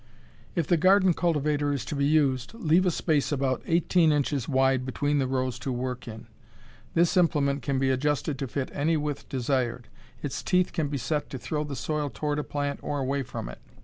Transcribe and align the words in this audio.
If 0.55 0.65
the 0.65 0.77
garden 0.77 1.13
cultivator 1.13 1.71
is 1.71 1.85
to 1.85 1.95
be 1.95 2.07
used, 2.07 2.55
leave 2.55 2.87
a 2.87 2.89
space 2.89 3.31
about 3.31 3.61
eighteen 3.67 4.11
inches 4.11 4.49
wide 4.49 4.83
between 4.83 5.19
the 5.19 5.27
rows 5.27 5.59
to 5.59 5.71
work 5.71 6.07
in. 6.07 6.25
This 6.95 7.15
implement 7.15 7.61
can 7.61 7.77
be 7.77 7.91
adjusted 7.91 8.39
to 8.39 8.47
fit 8.47 8.71
any 8.73 8.97
width 8.97 9.29
desired. 9.29 9.89
Its 10.23 10.41
teeth 10.41 10.73
can 10.73 10.87
be 10.87 10.97
set 10.97 11.29
to 11.29 11.37
throw 11.37 11.63
the 11.63 11.75
soil 11.75 12.09
toward 12.09 12.39
a 12.39 12.43
plant 12.43 12.79
or 12.81 12.97
away 12.97 13.21
from 13.21 13.47
it. 13.47 13.59